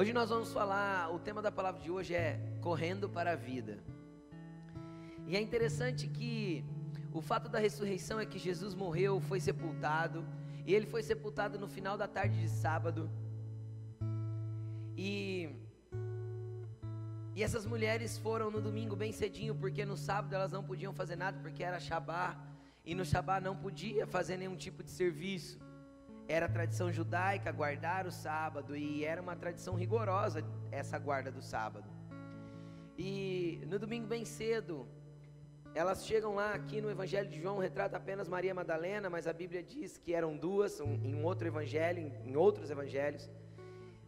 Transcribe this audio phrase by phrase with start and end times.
[0.00, 3.80] Hoje nós vamos falar, o tema da palavra de hoje é correndo para a vida.
[5.26, 6.64] E é interessante que
[7.12, 10.24] o fato da ressurreição é que Jesus morreu, foi sepultado,
[10.64, 13.10] e ele foi sepultado no final da tarde de sábado.
[14.96, 15.50] E
[17.34, 21.16] e essas mulheres foram no domingo bem cedinho, porque no sábado elas não podiam fazer
[21.16, 22.40] nada, porque era Shabá,
[22.84, 25.58] e no Shabá não podia fazer nenhum tipo de serviço.
[26.28, 31.88] Era tradição judaica guardar o sábado e era uma tradição rigorosa essa guarda do sábado.
[32.98, 34.86] E no domingo bem cedo,
[35.74, 39.62] elas chegam lá aqui no Evangelho de João, retrata apenas Maria Madalena, mas a Bíblia
[39.62, 43.30] diz que eram duas em um outro evangelho, em outros evangelhos.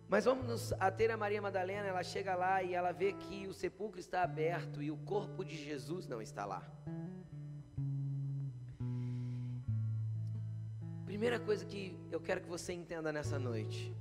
[0.07, 3.55] Mas vamos nos ater a Maria Madalena, ela chega lá e ela vê que o
[3.55, 6.69] sepulcro está aberto e o corpo de Jesus não está lá.
[11.21, 13.95] Primeira coisa que eu quero que você entenda nessa noite.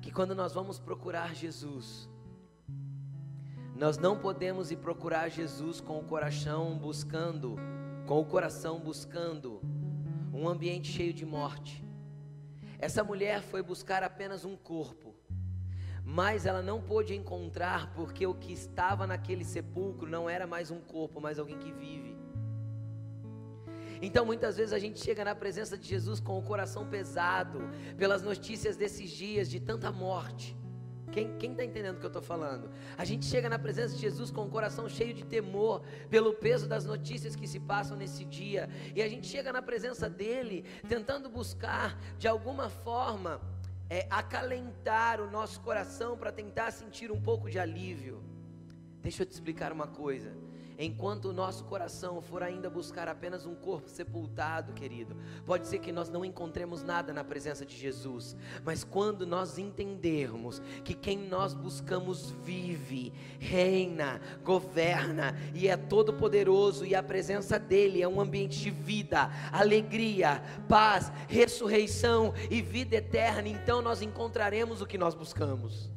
[0.00, 2.08] Que quando nós vamos procurar Jesus,
[3.74, 7.56] nós não podemos ir procurar Jesus com o coração buscando,
[8.06, 9.60] com o coração buscando
[10.32, 11.84] um ambiente cheio de morte.
[12.78, 15.14] Essa mulher foi buscar apenas um corpo,
[16.02, 20.80] mas ela não pôde encontrar porque o que estava naquele sepulcro não era mais um
[20.80, 22.25] corpo, mas alguém que vive.
[24.00, 27.60] Então muitas vezes a gente chega na presença de Jesus com o coração pesado,
[27.96, 30.56] pelas notícias desses dias de tanta morte.
[31.12, 32.70] Quem está entendendo o que eu estou falando?
[32.98, 36.68] A gente chega na presença de Jesus com o coração cheio de temor pelo peso
[36.68, 41.30] das notícias que se passam nesse dia, e a gente chega na presença dele tentando
[41.30, 43.40] buscar de alguma forma
[43.88, 48.22] é, acalentar o nosso coração para tentar sentir um pouco de alívio.
[49.00, 50.45] Deixa eu te explicar uma coisa.
[50.78, 55.90] Enquanto o nosso coração for ainda buscar apenas um corpo sepultado, querido, pode ser que
[55.90, 61.54] nós não encontremos nada na presença de Jesus, mas quando nós entendermos que quem nós
[61.54, 68.70] buscamos vive, reina, governa e é todo-poderoso e a presença dele é um ambiente de
[68.70, 75.90] vida, alegria, paz, ressurreição e vida eterna, então nós encontraremos o que nós buscamos.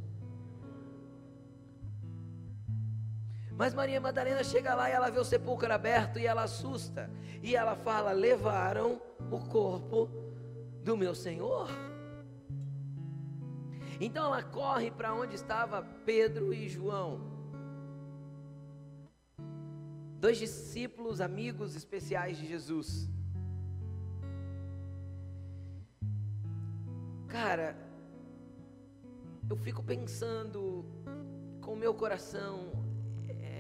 [3.60, 7.12] Mas Maria Madalena chega lá e ela vê o sepulcro aberto e ela assusta.
[7.44, 10.10] E ela fala: Levaram o corpo
[10.82, 11.68] do meu Senhor.
[14.00, 17.20] Então ela corre para onde estava Pedro e João.
[20.22, 23.10] Dois discípulos, amigos especiais de Jesus.
[27.28, 27.76] Cara,
[29.50, 30.86] eu fico pensando
[31.60, 32.88] com o meu coração,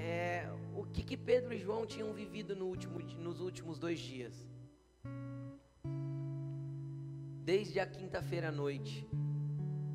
[0.10, 4.34] é, o que, que Pedro e João tinham vivido no último, nos últimos dois dias.
[7.44, 9.08] Desde a quinta-feira à noite,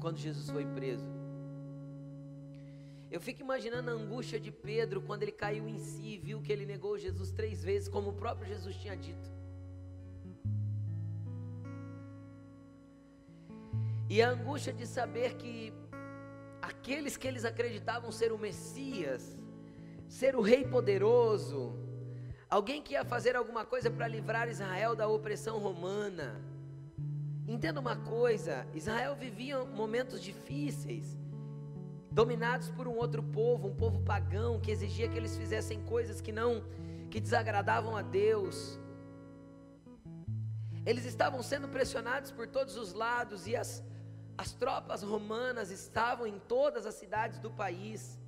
[0.00, 1.06] quando Jesus foi preso.
[3.10, 6.52] Eu fico imaginando a angústia de Pedro quando ele caiu em si e viu que
[6.52, 9.28] ele negou Jesus três vezes, como o próprio Jesus tinha dito.
[14.10, 15.72] E a angústia de saber que
[16.60, 19.33] aqueles que eles acreditavam ser o Messias,
[20.09, 21.75] ser o rei poderoso,
[22.48, 26.41] alguém que ia fazer alguma coisa para livrar Israel da opressão romana.
[27.47, 31.19] Entenda uma coisa: Israel vivia momentos difíceis,
[32.10, 36.32] dominados por um outro povo, um povo pagão que exigia que eles fizessem coisas que
[36.32, 36.64] não,
[37.10, 38.78] que desagradavam a Deus.
[40.87, 43.82] Eles estavam sendo pressionados por todos os lados e as,
[44.37, 48.19] as tropas romanas estavam em todas as cidades do país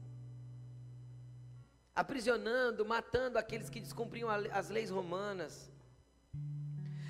[1.97, 5.73] aprisionando, matando aqueles que descumpriam as leis romanas,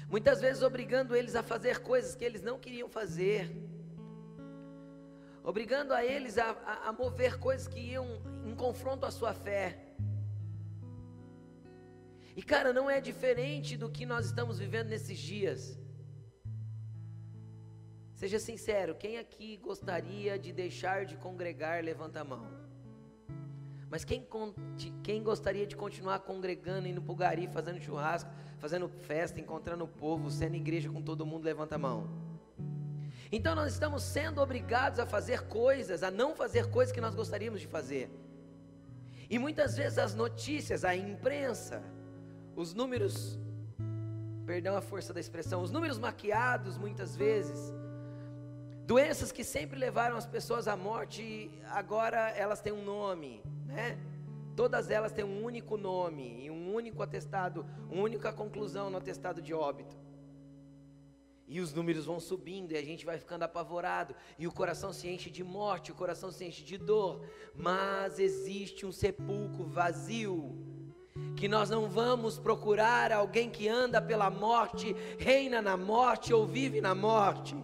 [0.09, 3.51] muitas vezes obrigando eles a fazer coisas que eles não queriam fazer,
[5.43, 8.07] obrigando a eles a, a, a mover coisas que iam
[8.47, 9.83] em confronto à sua fé.
[12.37, 15.77] E cara, não é diferente do que nós estamos vivendo nesses dias.
[18.15, 22.66] Seja sincero, quem aqui gostaria de deixar de congregar, levanta a mão.
[23.89, 24.27] Mas quem,
[25.03, 29.89] quem gostaria de continuar congregando, indo para o gari, fazendo churrasco, fazendo festa, encontrando o
[29.89, 32.09] povo, sendo igreja com todo mundo, levanta a mão.
[33.31, 37.61] Então nós estamos sendo obrigados a fazer coisas, a não fazer coisas que nós gostaríamos
[37.61, 38.11] de fazer.
[39.29, 41.83] E muitas vezes as notícias, a imprensa,
[42.55, 43.39] os números,
[44.45, 47.73] perdão a força da expressão, os números maquiados muitas vezes,
[48.87, 53.99] doenças que sempre levaram as pessoas à morte, agora elas têm um nome né?
[54.55, 59.43] Todas elas têm um único nome e um único atestado, uma única conclusão no atestado
[59.43, 59.95] de óbito.
[61.47, 64.17] E os números vão subindo e a gente vai ficando apavorado.
[64.37, 67.25] E o coração se enche de morte, o coração se enche de dor.
[67.55, 70.57] Mas existe um sepulcro vazio.
[71.37, 76.81] Que nós não vamos procurar alguém que anda pela morte, reina na morte ou vive
[76.81, 77.55] na morte.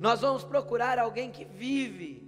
[0.00, 2.26] Nós vamos procurar alguém que vive.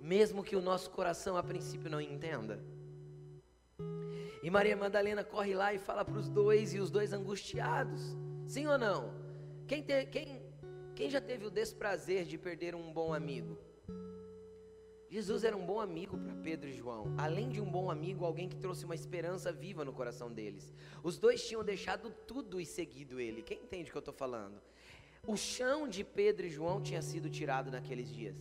[0.00, 2.58] Mesmo que o nosso coração a princípio não entenda.
[4.42, 8.16] E Maria Madalena corre lá e fala para os dois, e os dois angustiados.
[8.46, 9.12] Sim ou não?
[9.66, 10.40] Quem, te, quem,
[10.96, 13.58] quem já teve o desprazer de perder um bom amigo?
[15.10, 17.14] Jesus era um bom amigo para Pedro e João.
[17.18, 20.72] Além de um bom amigo, alguém que trouxe uma esperança viva no coração deles.
[21.02, 23.42] Os dois tinham deixado tudo e seguido ele.
[23.42, 24.58] Quem entende o que eu estou falando?
[25.32, 28.34] O chão de Pedro e João tinha sido tirado naqueles dias.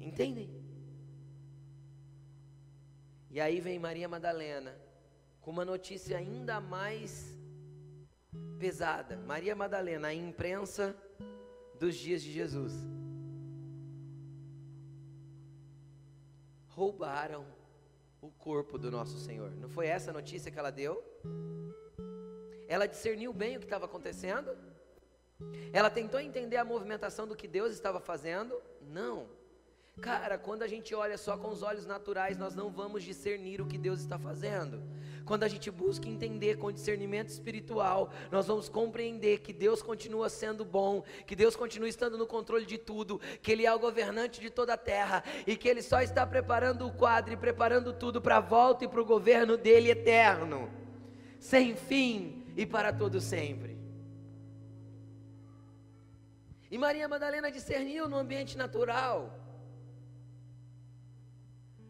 [0.00, 0.48] Entendem?
[3.28, 4.72] E aí vem Maria Madalena
[5.40, 7.36] com uma notícia ainda mais
[8.60, 9.16] pesada.
[9.16, 10.96] Maria Madalena, a imprensa
[11.80, 12.72] dos dias de Jesus.
[16.68, 17.44] Roubaram
[18.20, 19.50] o corpo do nosso Senhor.
[19.56, 21.02] Não foi essa a notícia que ela deu?
[22.68, 24.56] Ela discerniu bem o que estava acontecendo?
[25.72, 28.60] Ela tentou entender a movimentação do que Deus estava fazendo?
[28.80, 29.26] Não.
[30.00, 33.66] Cara, quando a gente olha só com os olhos naturais, nós não vamos discernir o
[33.66, 34.82] que Deus está fazendo.
[35.24, 40.64] Quando a gente busca entender com discernimento espiritual, nós vamos compreender que Deus continua sendo
[40.64, 44.50] bom, que Deus continua estando no controle de tudo, que Ele é o governante de
[44.50, 48.38] toda a terra e que Ele só está preparando o quadro e preparando tudo para
[48.38, 50.70] a volta e para o governo dele eterno,
[51.38, 53.71] sem fim e para todo sempre.
[56.72, 59.38] E Maria Madalena discerniu no ambiente natural.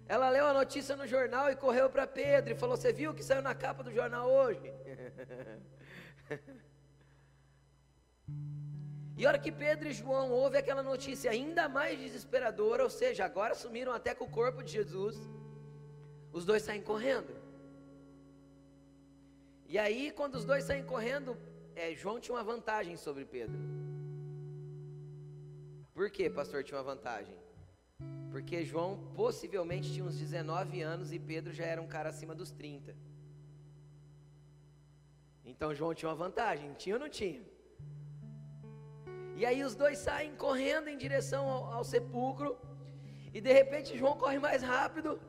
[0.09, 3.23] Ela leu a notícia no jornal e correu para Pedro e falou: Você viu que
[3.23, 4.61] saiu na capa do jornal hoje?
[9.17, 13.25] e a hora que Pedro e João ouvem aquela notícia ainda mais desesperadora, ou seja,
[13.25, 15.17] agora sumiram até com o corpo de Jesus,
[16.33, 17.41] os dois saem correndo.
[19.69, 21.37] E aí, quando os dois saem correndo,
[21.77, 23.82] é, João tinha uma vantagem sobre Pedro.
[26.03, 27.37] Por que, pastor, tinha uma vantagem?
[28.33, 32.51] Porque João possivelmente tinha uns 19 anos e Pedro já era um cara acima dos
[32.51, 32.93] 30.
[35.45, 37.43] Então João tinha uma vantagem, tinha ou não tinha?
[39.37, 42.59] E aí os dois saem correndo em direção ao, ao sepulcro.
[43.33, 45.21] E de repente João corre mais rápido.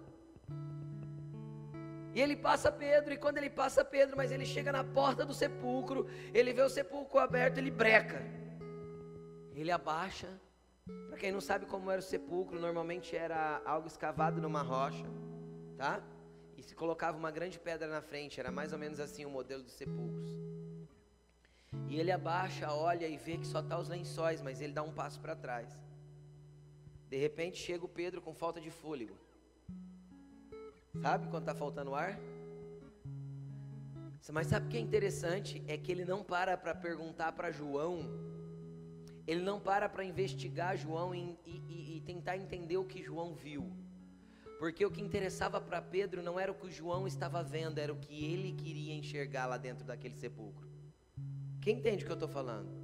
[2.16, 5.36] E ele passa Pedro, e quando ele passa Pedro, mas ele chega na porta do
[5.36, 8.24] sepulcro, ele vê o sepulcro aberto, ele breca.
[9.54, 10.28] Ele abaixa
[10.86, 15.06] para quem não sabe como era o sepulcro, normalmente era algo escavado numa rocha,
[15.78, 16.04] tá?
[16.58, 19.64] E se colocava uma grande pedra na frente, era mais ou menos assim o modelo
[19.64, 20.32] dos sepulcros.
[21.88, 24.92] E ele abaixa, olha e vê que só tá os lençóis, mas ele dá um
[24.92, 25.80] passo para trás.
[27.10, 29.16] De repente chega o Pedro com falta de fôlego.
[31.02, 32.20] Sabe quando está faltando ar?
[34.32, 35.64] Mas sabe o que é interessante?
[35.68, 38.33] É que ele não para para perguntar para João
[39.26, 43.72] ele não para para investigar João e, e, e, tentar entender o que João viu.
[44.60, 47.98] Porque o que interessava para Pedro não era o que João estava vendo, era o
[47.98, 50.70] que ele queria enxergar lá dentro daquele sepulcro.
[51.62, 52.83] Quem entende o que eu estou falando?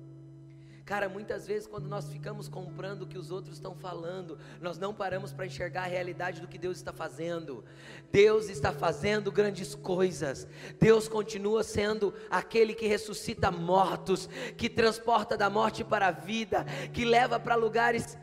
[0.90, 4.92] Cara, muitas vezes quando nós ficamos comprando o que os outros estão falando, nós não
[4.92, 7.64] paramos para enxergar a realidade do que Deus está fazendo.
[8.12, 10.48] Deus está fazendo grandes coisas.
[10.80, 14.28] Deus continua sendo aquele que ressuscita mortos,
[14.58, 18.18] que transporta da morte para a vida, que leva para lugares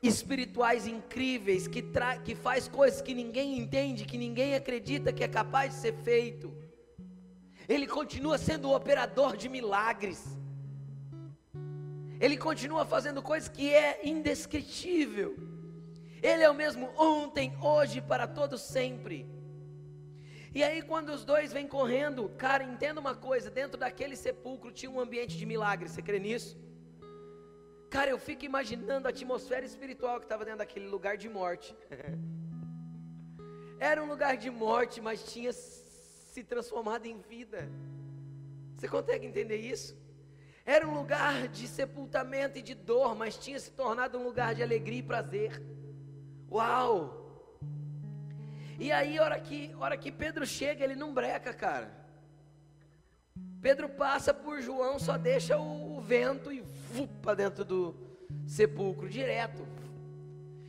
[0.00, 1.84] espirituais incríveis, que,
[2.24, 6.56] que faz coisas que ninguém entende, que ninguém acredita que é capaz de ser feito.
[7.68, 10.40] Ele continua sendo o operador de milagres.
[12.24, 15.36] Ele continua fazendo coisas que é indescritível.
[16.22, 19.26] Ele é o mesmo ontem, hoje, para todo sempre.
[20.54, 24.88] E aí, quando os dois vêm correndo, cara, entenda uma coisa: dentro daquele sepulcro tinha
[24.88, 26.56] um ambiente de milagre, você crê nisso?
[27.90, 31.74] Cara, eu fico imaginando a atmosfera espiritual que estava dentro daquele lugar de morte.
[33.80, 37.68] Era um lugar de morte, mas tinha se transformado em vida.
[38.76, 40.00] Você consegue entender isso?
[40.64, 44.62] Era um lugar de sepultamento e de dor, mas tinha se tornado um lugar de
[44.62, 45.62] alegria e prazer.
[46.50, 47.20] Uau!
[48.78, 51.90] E aí, hora que, hora que Pedro chega, ele não breca, cara.
[53.60, 56.64] Pedro passa por João, só deixa o, o vento e
[57.22, 57.94] para dentro do
[58.46, 59.66] sepulcro, direto.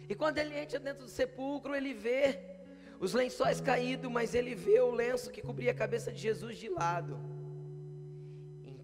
[0.08, 2.40] E quando ele entra dentro do sepulcro, ele vê
[3.00, 6.70] os lençóis caídos, mas ele vê o lenço que cobria a cabeça de Jesus de
[6.70, 7.20] lado.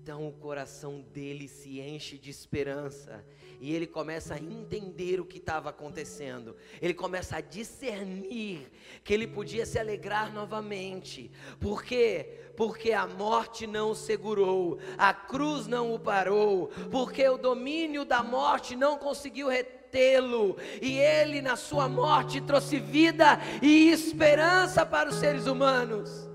[0.10, 3.24] Então o coração dele se enche de esperança
[3.62, 6.56] e ele começa a entender o que estava acontecendo.
[6.82, 8.72] Ele começa a discernir
[9.04, 11.30] que ele podia se alegrar novamente.
[11.60, 12.40] Por quê?
[12.58, 18.24] Porque a morte não o segurou, a cruz não o parou, porque o domínio da
[18.24, 25.18] morte não conseguiu retê-lo, e ele na sua morte trouxe vida e esperança para os
[25.18, 26.28] seres humanos.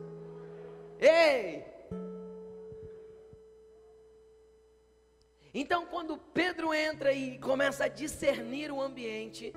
[1.01, 1.64] Ei!
[5.57, 9.53] Então, quando Pedro entra e começa a discernir o ambiente,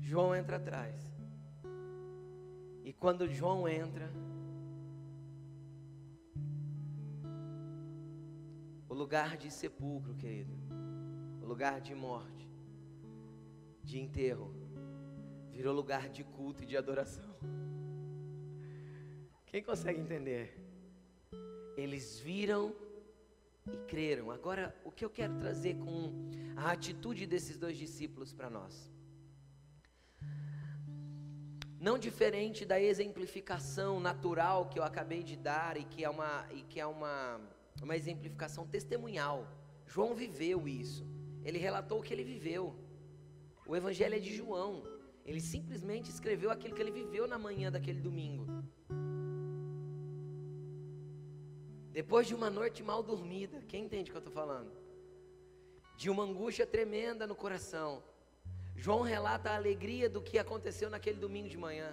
[0.00, 1.14] João entra atrás.
[2.82, 4.10] E quando João entra,
[8.88, 10.54] o lugar de sepulcro, querido,
[11.42, 12.48] o lugar de morte,
[13.82, 14.54] de enterro,
[15.50, 17.36] virou lugar de culto e de adoração.
[19.44, 20.58] Quem consegue entender?
[21.76, 22.74] Eles viram
[23.72, 24.30] e creram.
[24.30, 26.12] Agora, o que eu quero trazer com
[26.56, 28.92] a atitude desses dois discípulos para nós?
[31.80, 36.62] Não diferente da exemplificação natural que eu acabei de dar e que é uma, e
[36.62, 37.40] que é uma,
[37.82, 39.46] uma exemplificação testemunhal.
[39.86, 41.06] João viveu isso.
[41.44, 42.74] Ele relatou o que ele viveu.
[43.66, 44.82] O evangelho é de João.
[45.26, 48.46] Ele simplesmente escreveu aquilo que ele viveu na manhã daquele domingo.
[51.98, 54.70] Depois de uma noite mal dormida, quem entende o que eu estou falando?
[55.96, 58.02] De uma angústia tremenda no coração.
[58.74, 61.90] João relata a alegria do que aconteceu naquele domingo de manhã.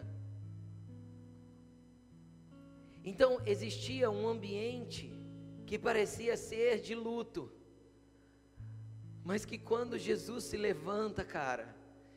[3.03, 5.03] Então existia um ambiente
[5.67, 7.51] que parecia ser de luto,
[9.23, 11.75] mas que quando Jesus se levanta, cara,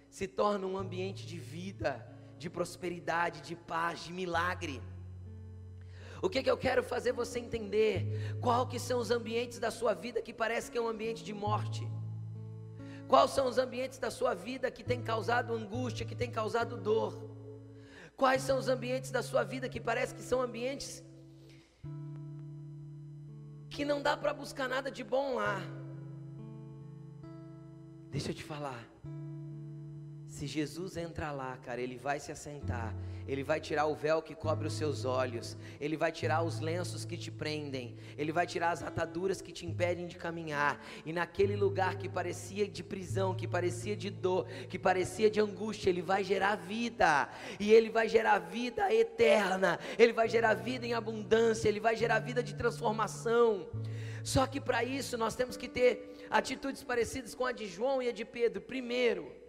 [0.08, 1.92] se torna um ambiente de vida,
[2.38, 4.80] de prosperidade, de paz, de milagre.
[6.24, 7.96] O que, que eu quero fazer você entender?
[8.40, 11.34] Qual que são os ambientes da sua vida que parece que é um ambiente de
[11.34, 11.86] morte?
[13.06, 17.12] Quais são os ambientes da sua vida que tem causado angústia, que tem causado dor?
[18.16, 21.04] Quais são os ambientes da sua vida que parece que são ambientes
[23.68, 25.60] que não dá para buscar nada de bom lá?
[28.10, 28.82] Deixa eu te falar.
[30.34, 32.92] Se Jesus entrar lá, cara, ele vai se assentar,
[33.28, 37.04] ele vai tirar o véu que cobre os seus olhos, ele vai tirar os lenços
[37.04, 41.54] que te prendem, ele vai tirar as ataduras que te impedem de caminhar, e naquele
[41.54, 46.24] lugar que parecia de prisão, que parecia de dor, que parecia de angústia, ele vai
[46.24, 47.28] gerar vida,
[47.60, 52.18] e ele vai gerar vida eterna, ele vai gerar vida em abundância, ele vai gerar
[52.18, 53.68] vida de transformação.
[54.24, 58.08] Só que para isso nós temos que ter atitudes parecidas com a de João e
[58.08, 58.60] a de Pedro.
[58.60, 59.43] Primeiro,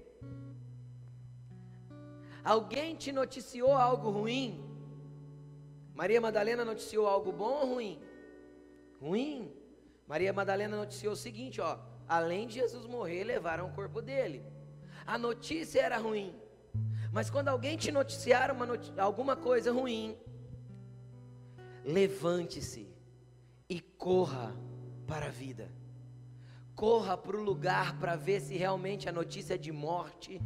[2.46, 4.64] Alguém te noticiou algo ruim?
[5.96, 8.00] Maria Madalena noticiou algo bom ou ruim?
[9.02, 9.52] Ruim.
[10.08, 14.46] Maria Madalena noticiou o seguinte, ó, além de Jesus morrer, levaram o corpo dele.
[15.08, 16.36] A notícia era ruim.
[17.12, 20.16] Mas quando alguém te noticiar uma alguma coisa ruim,
[21.84, 22.88] levante-se
[23.68, 24.56] e corra
[25.08, 25.72] para a vida.
[26.76, 30.40] Corra para o lugar para ver se realmente a notícia é de morte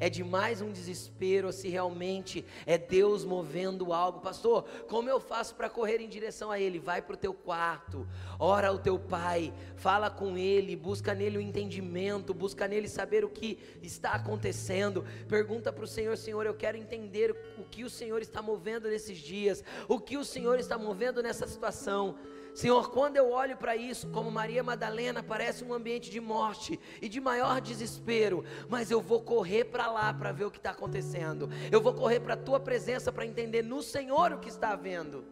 [0.00, 4.20] é de mais um desespero se realmente é Deus movendo algo.
[4.20, 6.78] Pastor, como eu faço para correr em direção a Ele?
[6.78, 11.40] Vai para o teu quarto, ora ao teu pai, fala com Ele, busca nele o
[11.40, 15.04] entendimento, busca nele saber o que está acontecendo.
[15.28, 19.18] Pergunta para o Senhor: Senhor, eu quero entender o que o Senhor está movendo nesses
[19.18, 22.16] dias, o que o Senhor está movendo nessa situação.
[22.54, 27.08] Senhor, quando eu olho para isso, como Maria Madalena, parece um ambiente de morte e
[27.08, 31.48] de maior desespero, mas eu vou correr para lá para ver o que está acontecendo.
[31.70, 35.24] Eu vou correr para a tua presença para entender no Senhor o que está havendo.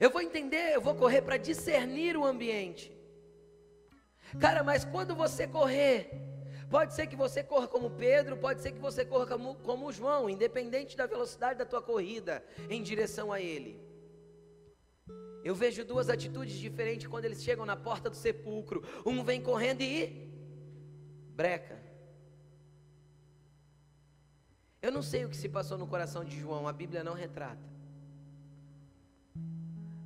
[0.00, 2.92] Eu vou entender, eu vou correr para discernir o ambiente.
[4.40, 6.10] Cara, mas quando você correr,
[6.70, 10.30] pode ser que você corra como Pedro, pode ser que você corra como, como João,
[10.30, 13.91] independente da velocidade da tua corrida em direção a Ele.
[15.44, 18.82] Eu vejo duas atitudes diferentes quando eles chegam na porta do sepulcro.
[19.04, 20.30] Um vem correndo e
[21.34, 21.80] breca.
[24.80, 27.70] Eu não sei o que se passou no coração de João, a Bíblia não retrata.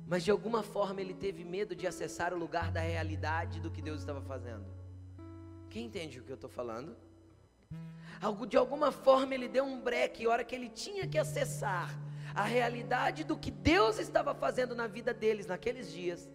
[0.07, 3.81] Mas de alguma forma ele teve medo de acessar o lugar da realidade do que
[3.81, 4.65] Deus estava fazendo.
[5.69, 6.95] Quem entende o que eu estou falando?
[8.47, 12.06] De alguma forma ele deu um breque, a hora que ele tinha que acessar
[12.37, 16.29] a realidade do que Deus estava fazendo na vida deles naqueles dias,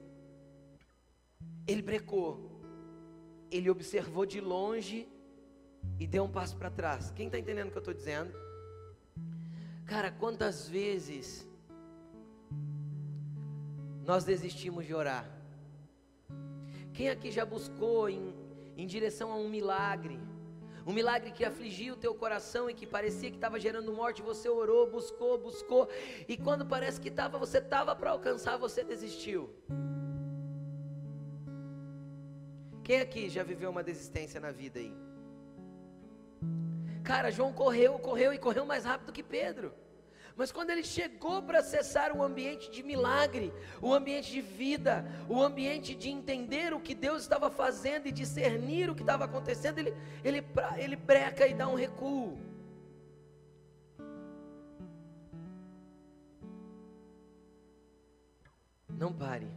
[1.64, 2.60] ele brecou,
[3.48, 5.08] ele observou de longe
[6.00, 7.12] e deu um passo para trás.
[7.12, 8.32] Quem está entendendo o que eu estou dizendo?
[9.86, 11.48] Cara, quantas vezes
[14.04, 15.24] nós desistimos de orar?
[16.92, 18.34] Quem aqui já buscou em,
[18.76, 20.18] em direção a um milagre?
[20.86, 24.48] Um milagre que afligia o teu coração e que parecia que estava gerando morte, você
[24.48, 25.88] orou, buscou, buscou,
[26.28, 29.50] e quando parece que tava, você estava para alcançar, você desistiu.
[32.82, 34.92] Quem aqui já viveu uma desistência na vida aí?
[37.04, 39.72] Cara, João correu, correu e correu mais rápido que Pedro.
[40.36, 45.42] Mas quando ele chegou para acessar o ambiente de milagre, o ambiente de vida, o
[45.42, 49.94] ambiente de entender o que Deus estava fazendo e discernir o que estava acontecendo, ele,
[50.24, 50.44] ele,
[50.78, 52.38] ele breca e dá um recuo.
[58.88, 59.48] Não pare.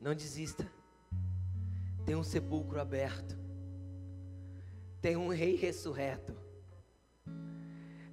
[0.00, 0.70] Não desista.
[2.06, 3.36] Tem um sepulcro aberto.
[5.00, 6.43] Tem um rei ressurreto.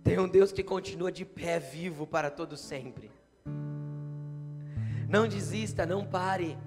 [0.04, 3.12] Tem um Deus que continua de pé vivo para todo sempre.
[5.08, 6.58] Não desista, não pare.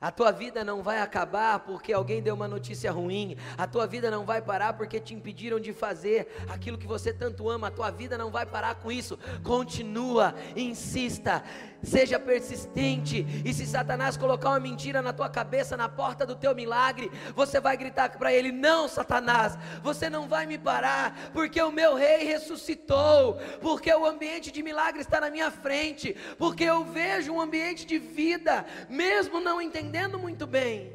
[0.00, 3.36] A tua vida não vai acabar porque alguém deu uma notícia ruim.
[3.56, 7.48] A tua vida não vai parar porque te impediram de fazer aquilo que você tanto
[7.48, 7.68] ama.
[7.68, 9.18] A tua vida não vai parar com isso.
[9.42, 11.42] Continua, insista,
[11.86, 13.24] seja persistente.
[13.44, 17.60] E se Satanás colocar uma mentira na tua cabeça, na porta do teu milagre, você
[17.60, 22.24] vai gritar para ele: Não, Satanás, você não vai me parar, porque o meu rei
[22.24, 27.86] ressuscitou, porque o ambiente de milagre está na minha frente, porque eu vejo um ambiente
[27.86, 30.92] de vida, mesmo não entendendo muito bem.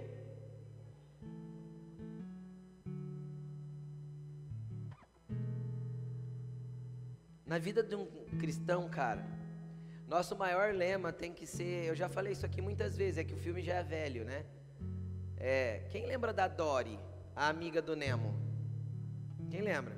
[7.46, 8.08] Na vida de um
[8.40, 9.26] cristão, cara,
[10.14, 13.34] nosso maior lema tem que ser, eu já falei isso aqui muitas vezes, é que
[13.34, 14.40] o filme já é velho, né?
[15.38, 15.60] É,
[15.92, 17.00] quem lembra da Dory,
[17.36, 18.32] a amiga do Nemo?
[19.50, 19.96] Quem lembra?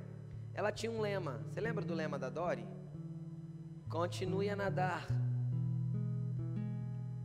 [0.53, 1.43] Ela tinha um lema.
[1.47, 2.65] Você lembra do lema da Dory?
[3.89, 5.05] Continue a nadar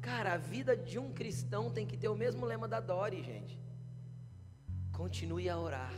[0.08, 3.60] Cara, a vida de um cristão tem que ter o mesmo lema da Dori, gente.
[4.90, 5.92] Continue a orar,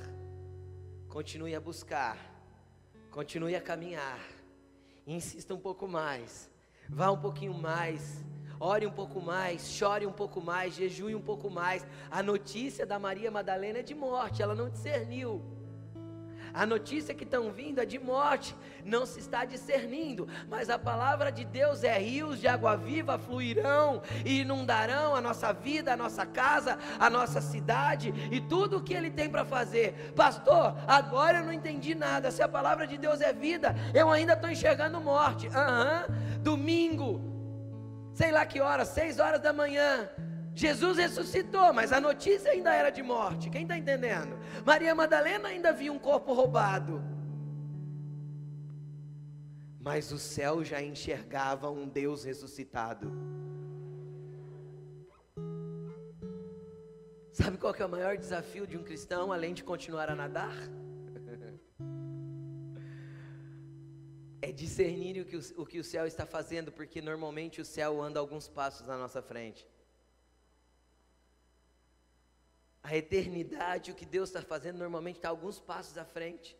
[1.08, 2.18] continue a buscar,
[3.10, 4.20] continue a caminhar,
[5.06, 6.50] insista um pouco mais,
[6.90, 8.24] vá um pouquinho mais,
[8.58, 11.86] ore um pouco mais, chore um pouco mais, jejue um pouco mais.
[12.10, 15.59] A notícia da Maria Madalena é de morte, ela não discerniu.
[16.52, 21.30] A notícia que estão vindo é de morte, não se está discernindo, mas a palavra
[21.30, 26.26] de Deus é: rios de água viva fluirão e inundarão a nossa vida, a nossa
[26.26, 30.12] casa, a nossa cidade e tudo o que Ele tem para fazer.
[30.14, 32.30] Pastor, agora eu não entendi nada.
[32.30, 35.48] Se a palavra de Deus é vida, eu ainda estou enxergando morte.
[35.48, 36.42] Aham, uhum.
[36.42, 37.20] domingo,
[38.12, 40.08] sei lá que hora, seis horas da manhã.
[40.54, 43.50] Jesus ressuscitou, mas a notícia ainda era de morte.
[43.50, 44.38] Quem está entendendo?
[44.64, 47.02] Maria Madalena ainda via um corpo roubado.
[49.80, 53.10] Mas o céu já enxergava um Deus ressuscitado.
[57.32, 60.54] Sabe qual é o maior desafio de um cristão, além de continuar a nadar?
[64.42, 68.02] é discernir o que o, o que o céu está fazendo, porque normalmente o céu
[68.02, 69.66] anda alguns passos na nossa frente.
[72.90, 76.58] A eternidade, o que Deus está fazendo, normalmente está alguns passos à frente.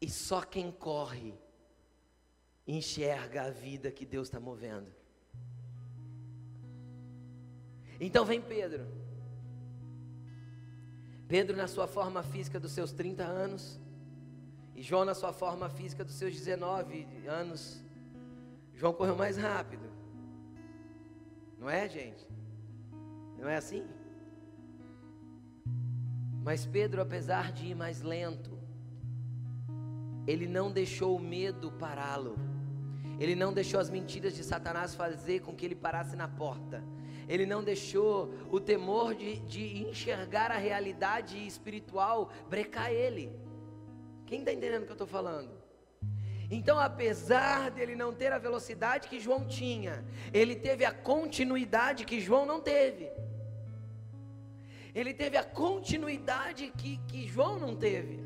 [0.00, 1.34] E só quem corre
[2.66, 4.90] enxerga a vida que Deus está movendo.
[8.00, 8.86] Então vem Pedro.
[11.28, 13.78] Pedro na sua forma física dos seus 30 anos.
[14.74, 17.78] E João na sua forma física dos seus 19 anos.
[18.72, 19.86] João correu mais rápido.
[21.58, 22.37] Não é, gente?
[23.38, 23.84] Não é assim?
[26.42, 28.58] Mas Pedro, apesar de ir mais lento,
[30.26, 32.36] ele não deixou o medo pará-lo.
[33.20, 36.82] Ele não deixou as mentiras de Satanás fazer com que ele parasse na porta.
[37.28, 43.30] Ele não deixou o temor de, de enxergar a realidade espiritual brecar ele.
[44.24, 45.50] Quem está entendendo o que eu estou falando?
[46.50, 52.20] Então, apesar dele não ter a velocidade que João tinha, ele teve a continuidade que
[52.20, 53.10] João não teve
[55.00, 58.20] ele teve a continuidade que, que João não teve.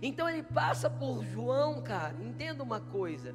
[0.00, 2.16] Então ele passa por João, cara.
[2.22, 3.34] Entenda uma coisa: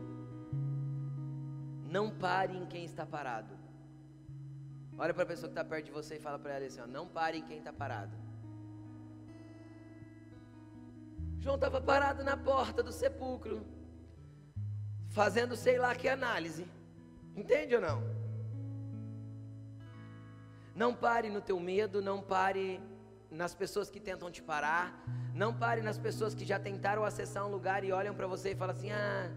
[1.89, 3.53] não pare em quem está parado.
[4.97, 6.87] Olha para a pessoa que está perto de você e fala para ela assim: ó,
[6.87, 8.15] não pare em quem está parado.
[11.39, 13.65] João estava parado na porta do sepulcro,
[15.09, 16.67] fazendo sei lá que análise.
[17.35, 18.20] Entende ou não?
[20.75, 22.81] Não pare no teu medo, não pare
[23.29, 25.03] nas pessoas que tentam te parar,
[25.33, 28.55] não pare nas pessoas que já tentaram acessar um lugar e olham para você e
[28.55, 29.31] falam assim: "Ah,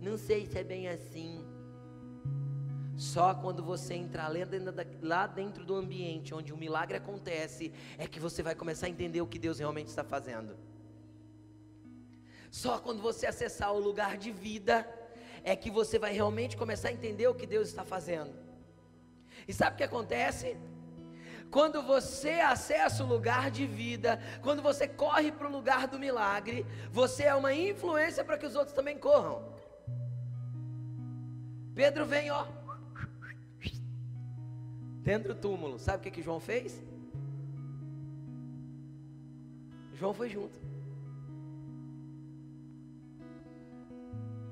[0.00, 1.44] Não sei se é bem assim.
[2.96, 4.30] Só quando você entrar
[5.02, 9.20] lá dentro do ambiente onde o milagre acontece, é que você vai começar a entender
[9.20, 10.56] o que Deus realmente está fazendo.
[12.50, 14.86] Só quando você acessar o lugar de vida,
[15.44, 18.32] é que você vai realmente começar a entender o que Deus está fazendo.
[19.46, 20.56] E sabe o que acontece?
[21.50, 26.66] Quando você acessa o lugar de vida, quando você corre para o lugar do milagre,
[26.90, 29.56] você é uma influência para que os outros também corram.
[31.74, 32.46] Pedro vem, ó,
[35.08, 35.78] dentro do túmulo.
[35.78, 36.82] Sabe o que, que João fez?
[39.94, 40.58] João foi junto.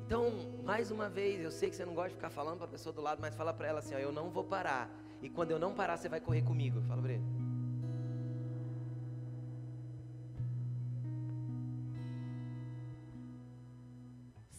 [0.07, 0.31] Então,
[0.65, 2.93] mais uma vez, eu sei que você não gosta de ficar falando para a pessoa
[2.93, 4.89] do lado, mas fala para ela assim: ó, eu não vou parar.
[5.23, 6.81] E quando eu não parar, você vai correr comigo.
[6.83, 7.46] Fala ele.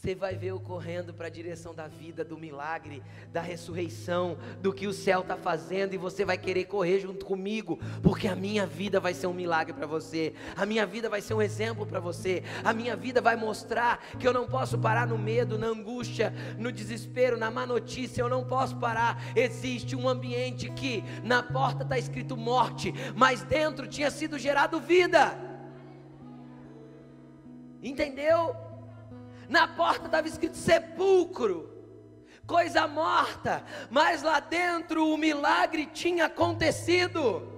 [0.08, 4.72] Você vai ver eu correndo para a direção da vida, do milagre, da ressurreição, do
[4.72, 8.65] que o céu está fazendo, e você vai querer correr junto comigo, porque a minha
[8.65, 12.00] vida vai ser um milagre para você, a minha vida vai ser um exemplo para
[12.00, 16.34] você, a minha vida vai mostrar que eu não posso parar no medo, na angústia,
[16.58, 19.22] no desespero, na má notícia, eu não posso parar.
[19.36, 25.38] Existe um ambiente que na porta está escrito morte, mas dentro tinha sido gerado vida.
[27.84, 28.67] Entendeu?
[29.50, 31.72] Na porta estava escrito sepulcro,
[32.46, 37.56] coisa morta, mas lá dentro o milagre tinha acontecido.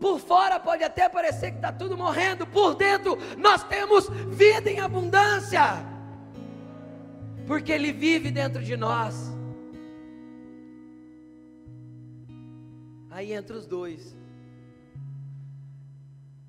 [0.00, 4.80] Por fora pode até parecer que está tudo morrendo, por dentro nós temos vida em
[4.80, 5.62] abundância,
[7.46, 9.32] porque Ele vive dentro de nós.
[13.10, 14.16] Aí entre os dois,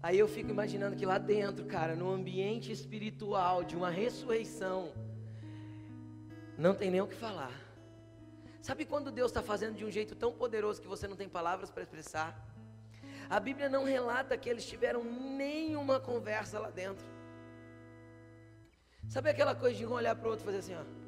[0.06, 4.94] Aí eu fico imaginando que lá dentro, cara, no ambiente espiritual de uma ressurreição,
[6.56, 7.52] não tem nem o que falar.
[8.62, 11.72] Sabe quando Deus está fazendo de um jeito tão poderoso que você não tem palavras
[11.72, 12.40] para expressar?
[13.28, 17.08] A Bíblia não relata que eles tiveram nenhuma conversa lá dentro.
[19.08, 21.05] Sabe aquela coisa de um olhar para o outro e fazer assim, ó?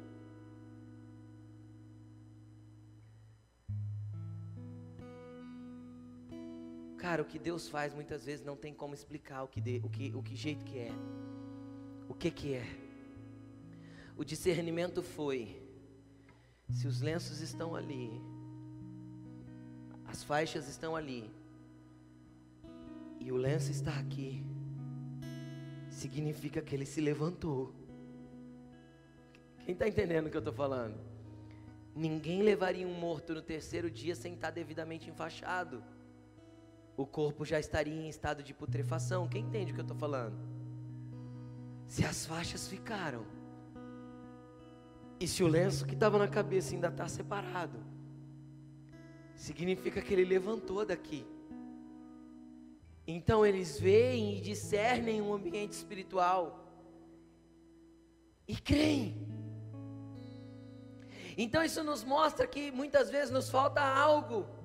[6.98, 9.88] Cara, o que Deus faz muitas vezes não tem como explicar o que, de, o
[9.88, 10.90] que, o que jeito que é.
[12.08, 12.66] O que que é?
[14.16, 15.62] O discernimento foi:
[16.68, 18.20] se os lenços estão ali,
[20.06, 21.30] as faixas estão ali,
[23.20, 24.44] e o lenço está aqui,
[25.88, 27.72] significa que ele se levantou.
[29.64, 30.98] Quem está entendendo o que eu estou falando?
[31.94, 35.80] Ninguém levaria um morto no terceiro dia sem estar devidamente enfaixado
[36.98, 39.28] o corpo já estaria em estado de putrefação.
[39.28, 40.36] Quem entende o que eu estou falando?
[41.86, 43.24] Se as faixas ficaram,
[45.20, 47.78] e se o lenço que estava na cabeça ainda está separado,
[49.36, 51.24] significa que ele levantou daqui.
[53.06, 56.68] Então eles veem e discernem um ambiente espiritual
[58.46, 59.24] e creem.
[61.36, 64.57] Então isso nos mostra que muitas vezes nos falta algo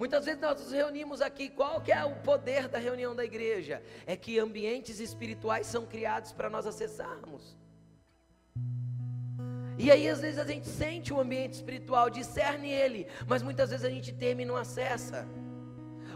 [0.00, 3.82] Muitas vezes nós nos reunimos aqui, qual que é o poder da reunião da igreja?
[4.06, 7.54] É que ambientes espirituais são criados para nós acessarmos.
[9.78, 13.84] E aí às vezes a gente sente o ambiente espiritual, discerne ele, mas muitas vezes
[13.84, 15.28] a gente teme e não acessa.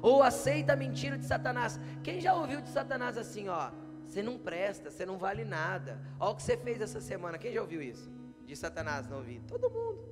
[0.01, 1.79] Ou aceita a mentira de Satanás.
[2.03, 3.71] Quem já ouviu de Satanás assim, ó?
[4.07, 6.01] Você não presta, você não vale nada.
[6.19, 7.37] Olha o que você fez essa semana.
[7.37, 8.11] Quem já ouviu isso?
[8.47, 9.43] De Satanás, não ouvi?
[9.47, 10.09] Todo mundo.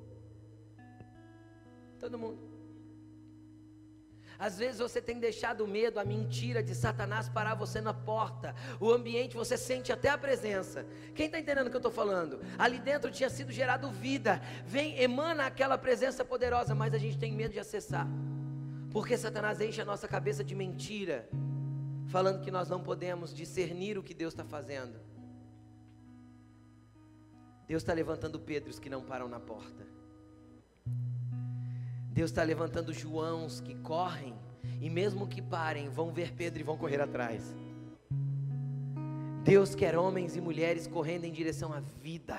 [1.99, 2.52] Todo mundo.
[4.38, 8.55] Às vezes você tem deixado o medo, a mentira de Satanás parar você na porta.
[8.81, 10.87] O ambiente, você sente até a presença.
[11.14, 12.40] Quem está entendendo o que eu estou falando?
[12.59, 14.40] Ali dentro tinha sido gerado vida.
[14.64, 18.07] Vem, emana aquela presença poderosa, mas a gente tem medo de acessar.
[18.90, 21.29] Porque Satanás enche a nossa cabeça de mentira,
[22.09, 25.01] falando que nós não podemos discernir o que Deus está fazendo.
[27.66, 30.02] Deus está levantando Pedros que não param na porta.
[32.12, 34.35] Deus está levantando Joãos que correm,
[34.81, 37.55] e mesmo que parem, vão ver Pedro e vão correr atrás.
[39.42, 42.38] Deus quer homens e mulheres correndo em direção à vida,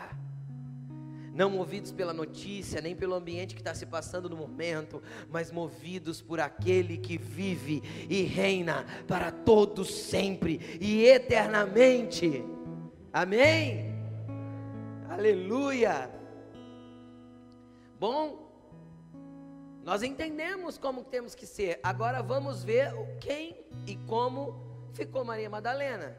[1.34, 6.22] não movidos pela notícia, nem pelo ambiente que está se passando no momento, mas movidos
[6.22, 12.46] por aquele que vive e reina para todos sempre e eternamente.
[13.12, 13.92] Amém?
[15.10, 16.10] Aleluia!
[18.00, 18.43] Bom,
[19.84, 21.80] nós entendemos como temos que ser.
[21.84, 24.56] Agora vamos ver quem e como
[24.94, 26.16] ficou Maria Madalena.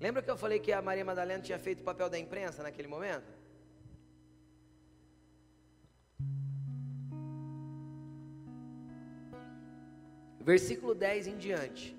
[0.00, 2.88] Lembra que eu falei que a Maria Madalena tinha feito o papel da imprensa naquele
[2.88, 3.32] momento?
[10.40, 11.96] Versículo 10 em diante.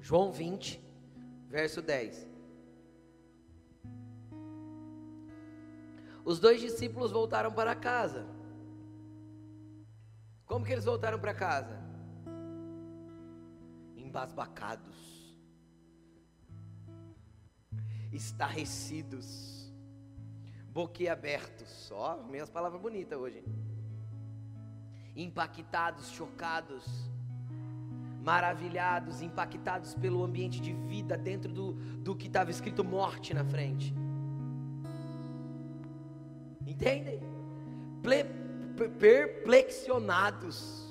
[0.00, 0.80] João 20,
[1.48, 2.26] verso 10.
[6.24, 8.41] Os dois discípulos voltaram para casa.
[10.52, 11.80] Como que eles voltaram para casa?
[13.96, 15.34] Embasbacados,
[18.12, 19.72] estarrecidos,
[20.70, 21.90] boquiabertos.
[21.90, 23.42] Ó, minhas palavras bonitas hoje.
[25.16, 26.84] Impactados, chocados,
[28.22, 33.94] maravilhados, impactados pelo ambiente de vida dentro do, do que estava escrito morte na frente.
[36.66, 37.22] Entendem?
[38.88, 40.82] Perplexionados.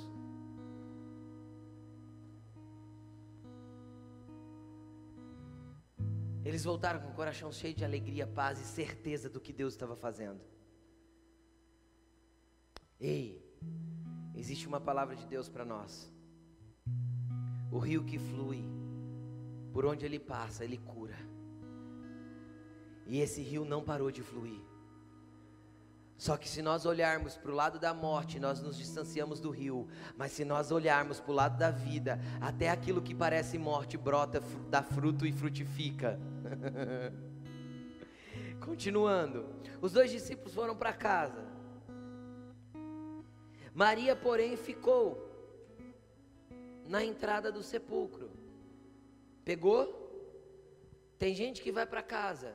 [6.43, 9.95] Eles voltaram com o coração cheio de alegria, paz e certeza do que Deus estava
[9.95, 10.41] fazendo.
[12.99, 13.43] Ei,
[14.36, 16.12] existe uma palavra de Deus para nós.
[17.71, 18.63] O rio que flui,
[19.71, 21.17] por onde ele passa, ele cura.
[23.06, 24.70] E esse rio não parou de fluir.
[26.21, 29.88] Só que se nós olharmos para o lado da morte, nós nos distanciamos do rio.
[30.15, 34.39] Mas se nós olharmos para o lado da vida, até aquilo que parece morte brota,
[34.69, 36.19] dá fruto e frutifica.
[38.63, 39.47] Continuando,
[39.81, 41.43] os dois discípulos foram para casa.
[43.73, 45.27] Maria, porém, ficou
[46.88, 48.29] na entrada do sepulcro.
[49.43, 49.89] Pegou?
[51.17, 52.53] Tem gente que vai para casa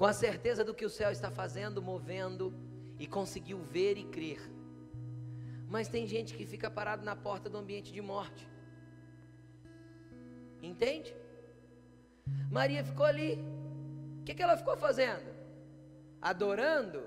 [0.00, 2.44] com a certeza do que o céu está fazendo, movendo,
[2.98, 4.40] e conseguiu ver e crer.
[5.68, 8.48] Mas tem gente que fica parado na porta do ambiente de morte.
[10.62, 11.14] Entende?
[12.50, 13.44] Maria ficou ali.
[14.20, 15.28] O que, que ela ficou fazendo?
[16.32, 17.02] Adorando?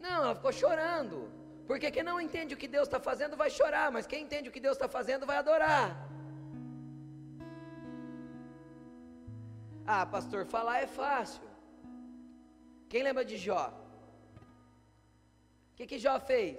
[0.00, 1.30] Não, ela ficou chorando.
[1.68, 4.52] Porque quem não entende o que Deus está fazendo vai chorar, mas quem entende o
[4.52, 6.13] que Deus está fazendo vai adorar.
[9.86, 11.42] Ah, pastor, falar é fácil.
[12.88, 13.68] Quem lembra de Jó?
[15.72, 16.58] O que, que Jó fez?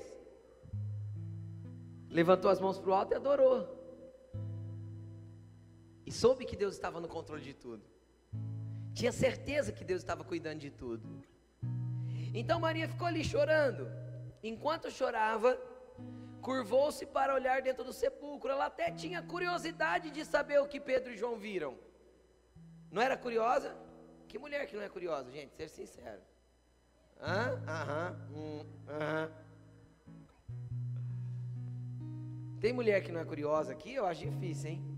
[2.10, 3.76] Levantou as mãos para o alto e adorou.
[6.06, 7.84] E soube que Deus estava no controle de tudo.
[8.94, 11.24] Tinha certeza que Deus estava cuidando de tudo.
[12.34, 13.88] Então Maria ficou ali chorando.
[14.44, 15.60] Enquanto chorava,
[16.42, 18.52] curvou-se para olhar dentro do sepulcro.
[18.52, 21.76] Ela até tinha curiosidade de saber o que Pedro e João viram.
[22.92, 23.76] Não era curiosa?
[24.28, 25.54] Que mulher que não é curiosa, gente?
[25.56, 26.22] Ser sincero.
[27.22, 27.62] Hã?
[27.68, 28.16] Aham.
[28.34, 29.32] Hum, aham.
[32.60, 33.94] Tem mulher que não é curiosa aqui?
[33.94, 34.98] Eu acho difícil, hein?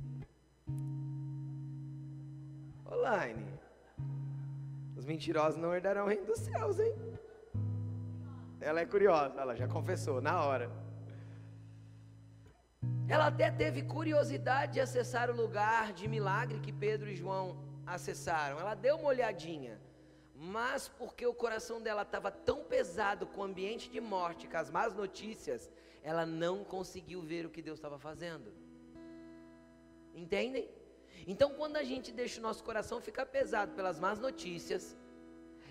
[2.89, 3.45] Online.
[4.95, 6.95] Os mentirosos não herdarão o reino dos céus, hein?
[8.59, 10.71] Ela é curiosa, ela já confessou na hora.
[13.07, 18.59] Ela até teve curiosidade de acessar o lugar de milagre que Pedro e João acessaram.
[18.59, 19.79] Ela deu uma olhadinha,
[20.35, 24.69] mas porque o coração dela estava tão pesado com o ambiente de morte, com as
[24.69, 25.71] más notícias,
[26.03, 28.53] ela não conseguiu ver o que Deus estava fazendo.
[30.13, 30.69] Entendem?
[31.25, 34.95] Então, quando a gente deixa o nosso coração ficar pesado pelas más notícias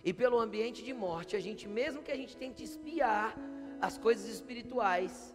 [0.05, 3.37] e pelo ambiente de morte, a gente, mesmo que a gente tente espiar
[3.81, 5.35] as coisas espirituais,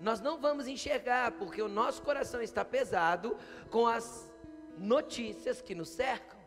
[0.00, 3.36] nós não vamos enxergar, porque o nosso coração está pesado
[3.70, 4.30] com as
[4.76, 6.38] notícias que nos cercam.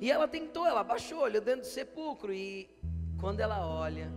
[0.00, 2.68] E ela tentou, ela baixou, olhou dentro do sepulcro e
[3.20, 4.10] quando ela olha,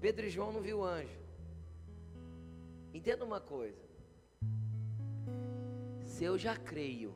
[0.00, 1.18] Pedro e João não viu o anjo.
[2.94, 3.82] Entenda uma coisa.
[6.04, 7.14] Se eu já creio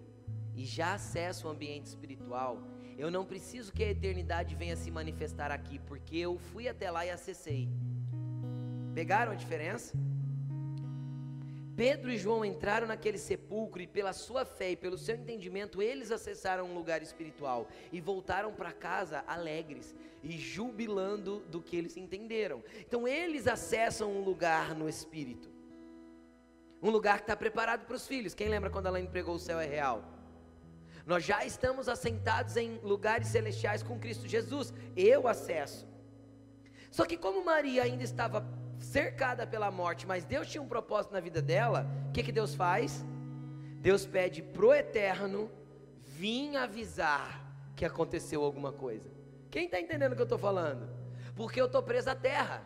[0.54, 2.59] e já acesso o ambiente espiritual,
[2.96, 7.04] eu não preciso que a eternidade venha se manifestar aqui, porque eu fui até lá
[7.04, 7.68] e acessei.
[8.94, 9.96] Pegaram a diferença?
[11.76, 16.10] Pedro e João entraram naquele sepulcro e, pela sua fé e pelo seu entendimento, eles
[16.12, 22.62] acessaram um lugar espiritual e voltaram para casa alegres e jubilando do que eles entenderam.
[22.80, 25.50] Então, eles acessam um lugar no espírito,
[26.80, 28.34] um lugar que está preparado para os filhos.
[28.34, 30.04] Quem lembra quando ela empregou o céu é real?
[31.06, 34.72] Nós já estamos assentados em lugares celestiais com Cristo Jesus.
[34.96, 35.87] Eu acesso.
[36.90, 38.46] Só que, como Maria ainda estava
[38.94, 42.54] cercada pela morte, mas Deus tinha um propósito na vida dela, o que, que Deus
[42.54, 43.04] faz?
[43.88, 45.50] Deus pede pro eterno
[46.16, 47.28] vir avisar
[47.74, 49.11] que aconteceu alguma coisa.
[49.50, 50.88] Quem está entendendo o que eu estou falando?
[51.35, 52.62] Porque eu estou preso à terra.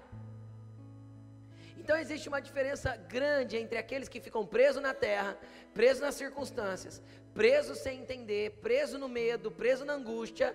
[1.79, 5.35] Então existe uma diferença grande entre aqueles que ficam presos na terra,
[5.73, 10.55] presos nas circunstâncias, presos sem entender, presos no medo, presos na angústia.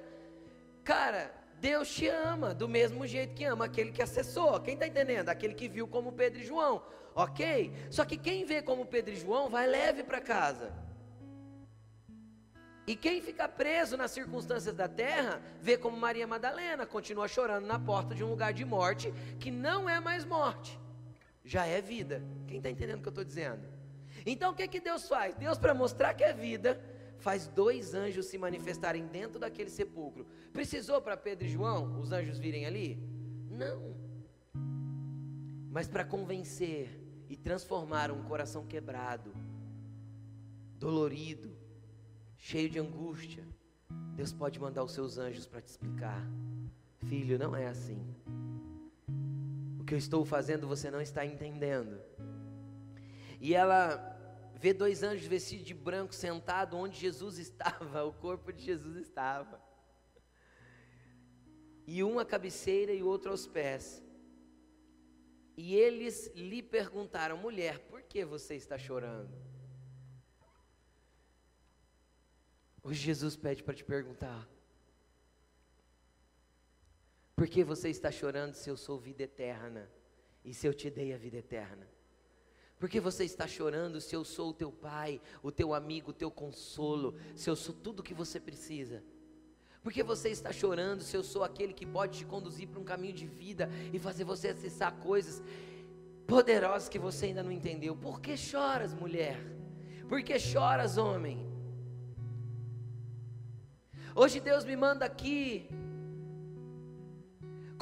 [0.84, 4.60] Cara, Deus te ama do mesmo jeito que ama aquele que acessou.
[4.60, 5.30] Quem está entendendo?
[5.30, 6.84] Aquele que viu como Pedro e João.
[7.16, 7.74] Ok?
[7.90, 10.74] Só que quem vê como Pedro e João vai leve para casa.
[12.86, 17.80] E quem fica preso nas circunstâncias da terra, vê como Maria Madalena, continua chorando na
[17.80, 20.78] porta de um lugar de morte, que não é mais morte,
[21.46, 22.22] já é vida.
[22.46, 23.66] Quem está entendendo o que eu estou dizendo?
[24.26, 25.34] Então o que, que Deus faz?
[25.36, 26.80] Deus, para mostrar que é vida,
[27.24, 30.28] faz dois anjos se manifestarem dentro daquele sepulcro.
[30.52, 33.02] Precisou para Pedro e João os anjos virem ali?
[33.50, 33.96] Não.
[35.72, 39.34] Mas para convencer e transformar um coração quebrado,
[40.78, 41.50] dolorido,
[42.38, 43.48] cheio de angústia,
[44.16, 46.22] Deus pode mandar os seus anjos para te explicar.
[47.08, 48.06] Filho, não é assim.
[49.80, 52.02] O que eu estou fazendo você não está entendendo.
[53.40, 54.13] E ela
[54.64, 59.62] vê dois anjos vestidos de branco sentados onde Jesus estava, o corpo de Jesus estava.
[61.86, 64.02] E um à cabeceira e o outro aos pés.
[65.58, 69.36] E eles lhe perguntaram: mulher, por que você está chorando?
[72.82, 74.50] Hoje Jesus pede para te perguntar:
[77.36, 79.92] por que você está chorando se eu sou vida eterna
[80.42, 81.86] e se eu te dei a vida eterna?
[82.84, 86.14] Por que você está chorando se eu sou o teu pai, o teu amigo, o
[86.14, 89.02] teu consolo, se eu sou tudo o que você precisa?
[89.82, 92.84] Por que você está chorando se eu sou aquele que pode te conduzir para um
[92.84, 95.42] caminho de vida e fazer você acessar coisas
[96.28, 97.96] poderosas que você ainda não entendeu?
[97.96, 99.40] Por que choras, mulher?
[100.10, 101.40] Por que choras, homem?
[104.14, 105.70] Hoje Deus me manda aqui,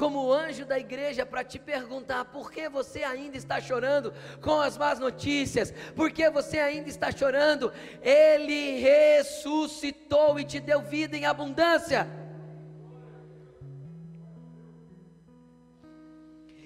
[0.02, 4.76] como anjo da igreja, para te perguntar por que você ainda está chorando com as
[4.76, 7.72] más notícias, por que você ainda está chorando?
[8.02, 12.08] Ele ressuscitou e te deu vida em abundância.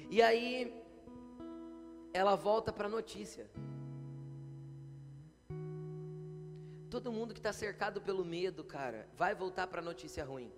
[0.09, 0.73] E aí,
[2.15, 3.51] ela volta para a notícia.
[6.89, 10.51] Todo mundo que está cercado pelo medo, cara, vai voltar para a notícia ruim.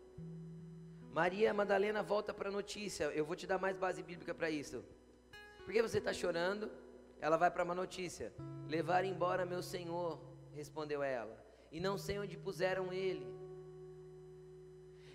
[1.12, 3.04] Maria Madalena volta para a notícia.
[3.04, 4.84] Eu vou te dar mais base bíblica para isso.
[5.64, 6.70] Por que você está chorando?
[7.20, 8.32] Ela vai para uma notícia.
[8.68, 10.20] Levar embora meu senhor,
[10.54, 11.36] respondeu ela.
[11.70, 13.26] E não sei onde puseram ele.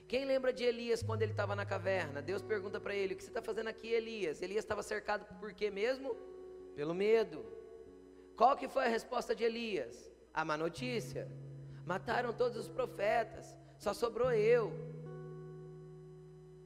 [0.07, 2.21] Quem lembra de Elias quando ele estava na caverna?
[2.21, 4.41] Deus pergunta para ele: O que você está fazendo aqui, Elias?
[4.41, 6.15] Elias estava cercado por quê mesmo?
[6.75, 7.43] Pelo medo.
[8.35, 10.11] Qual que foi a resposta de Elias?
[10.33, 11.27] A má notícia.
[11.85, 14.92] Mataram todos os profetas, só sobrou eu.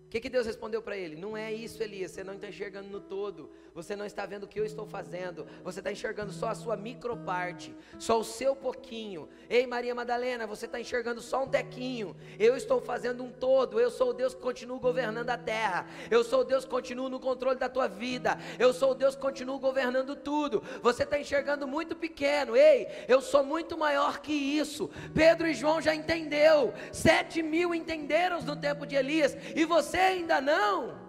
[0.08, 1.18] O que, que Deus respondeu para ele?
[1.18, 2.12] Não é isso, Elias.
[2.12, 3.50] Você não está enxergando no todo.
[3.76, 5.46] Você não está vendo o que eu estou fazendo.
[5.66, 9.28] Você está enxergando só a sua microparte, só o seu pouquinho.
[9.50, 12.16] Ei, Maria Madalena, você está enxergando só um tequinho.
[12.40, 13.82] Eu estou fazendo um todo.
[13.82, 15.86] Eu sou o Deus que continua governando a terra.
[16.10, 18.38] Eu sou o Deus que continua no controle da tua vida.
[18.58, 20.64] Eu sou o Deus que continua governando tudo.
[20.82, 22.56] Você está enxergando muito pequeno.
[22.56, 24.90] Ei, eu sou muito maior que isso.
[25.14, 26.74] Pedro e João já entendeu.
[26.94, 29.36] Sete mil entenderam no tempo de Elias.
[29.54, 31.08] E você você ainda não.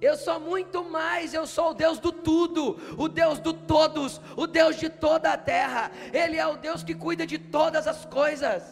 [0.00, 4.46] Eu sou muito mais, eu sou o Deus do tudo, o Deus do todos, o
[4.46, 5.90] Deus de toda a terra.
[6.12, 8.62] Ele é o Deus que cuida de todas as coisas.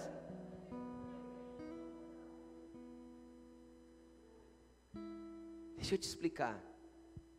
[5.77, 6.61] Deixa eu te explicar.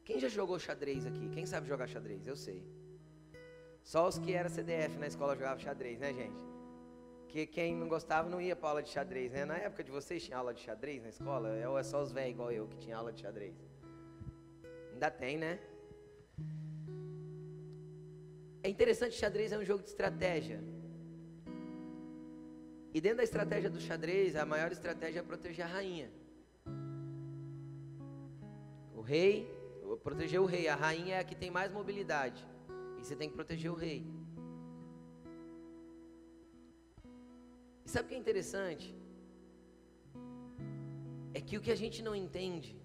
[0.03, 1.29] Quem já jogou xadrez aqui?
[1.29, 2.25] Quem sabe jogar xadrez?
[2.25, 2.59] Eu sei.
[3.83, 6.53] Só os que eram CDF na escola jogavam xadrez, né, gente?
[7.33, 9.43] Que quem não gostava não ia para aula de xadrez, né?
[9.43, 11.49] Na época de vocês tinha aula de xadrez na escola?
[11.67, 13.55] Ou é só os velhos igual eu que tinha aula de xadrez?
[14.93, 15.59] Ainda tem, né?
[18.61, 20.63] É interessante, xadrez é um jogo de estratégia.
[22.93, 26.11] E dentro da estratégia do xadrez, a maior estratégia é proteger a rainha.
[28.95, 29.51] O rei,
[30.03, 32.45] proteger o rei, a rainha é a que tem mais mobilidade.
[32.99, 34.05] E você tem que proteger o rei.
[37.93, 38.95] Sabe o que é interessante?
[41.31, 42.75] É que o que a gente não entende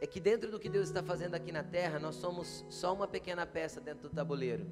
[0.00, 3.06] é que dentro do que Deus está fazendo aqui na terra, nós somos só uma
[3.06, 4.66] pequena peça dentro do tabuleiro.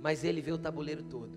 [0.00, 1.36] Mas Ele vê o tabuleiro todo.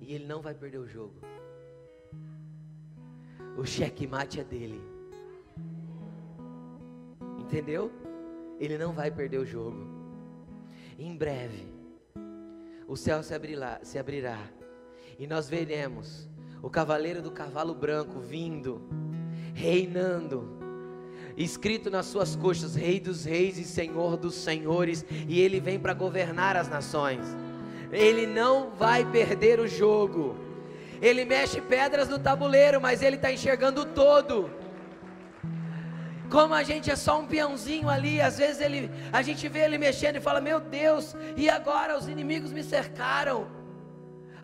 [0.00, 1.16] E Ele não vai perder o jogo.
[3.58, 4.80] O checkmate é dele.
[7.38, 7.92] Entendeu?
[8.58, 9.93] Ele não vai perder o jogo.
[10.98, 11.66] Em breve,
[12.86, 14.38] o céu se abrirá, se abrirá
[15.18, 16.28] e nós veremos
[16.62, 18.82] o cavaleiro do cavalo branco vindo,
[19.54, 20.58] reinando,
[21.36, 25.94] escrito nas suas coxas: Rei dos Reis e Senhor dos Senhores, e ele vem para
[25.94, 27.24] governar as nações.
[27.92, 30.36] Ele não vai perder o jogo.
[31.00, 34.50] Ele mexe pedras no tabuleiro, mas ele está enxergando o todo.
[36.30, 39.78] Como a gente é só um peãozinho ali, às vezes ele, a gente vê ele
[39.78, 43.64] mexendo e fala: Meu Deus, e agora os inimigos me cercaram.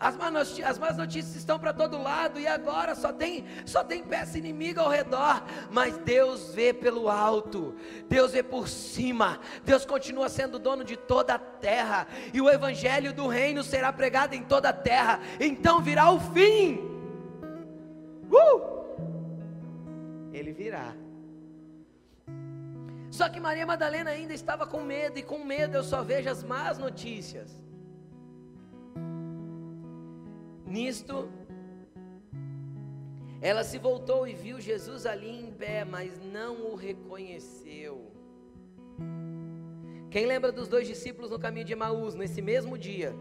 [0.01, 3.83] As más, notícias, as más notícias estão para todo lado e agora só tem, só
[3.83, 5.43] tem peça inimiga ao redor.
[5.69, 7.75] Mas Deus vê pelo alto,
[8.09, 9.39] Deus vê por cima.
[9.63, 14.33] Deus continua sendo dono de toda a terra e o evangelho do reino será pregado
[14.33, 15.19] em toda a terra.
[15.39, 16.79] Então virá o fim.
[18.31, 18.81] Uh!
[20.33, 20.95] Ele virá.
[23.11, 26.43] Só que Maria Madalena ainda estava com medo, e com medo eu só vejo as
[26.43, 27.61] más notícias.
[30.65, 31.29] Nisto,
[33.41, 38.09] ela se voltou e viu Jesus ali em pé, mas não o reconheceu.
[40.09, 43.13] Quem lembra dos dois discípulos no caminho de Emaús, nesse mesmo dia?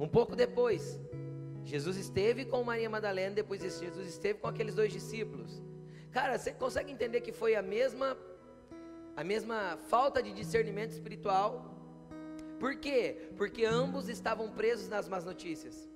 [0.00, 0.98] Um pouco depois,
[1.64, 5.62] Jesus esteve com Maria Madalena, depois Jesus esteve com aqueles dois discípulos.
[6.10, 8.16] Cara, você consegue entender que foi a mesma
[9.16, 11.74] a mesma falta de discernimento espiritual?
[12.58, 13.30] Por quê?
[13.36, 15.88] Porque ambos estavam presos nas más notícias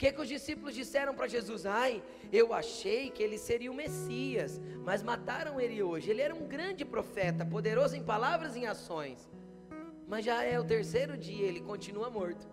[0.00, 1.66] que, que os discípulos disseram para Jesus?
[1.66, 2.02] Ai,
[2.32, 6.10] eu achei que ele seria o Messias, mas mataram ele hoje.
[6.10, 9.28] Ele era um grande profeta, poderoso em palavras e em ações.
[10.08, 12.48] Mas já é o terceiro dia, ele continua morto.